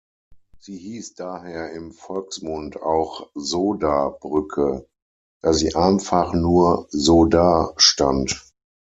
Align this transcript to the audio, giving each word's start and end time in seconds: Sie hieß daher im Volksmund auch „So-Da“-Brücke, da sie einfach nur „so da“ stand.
Sie 0.57 0.77
hieß 0.77 1.13
daher 1.13 1.73
im 1.73 1.91
Volksmund 1.91 2.81
auch 2.81 3.29
„So-Da“-Brücke, 3.35 4.87
da 5.43 5.53
sie 5.53 5.75
einfach 5.75 6.33
nur 6.33 6.87
„so 6.89 7.25
da“ 7.25 7.71
stand. 7.77 8.43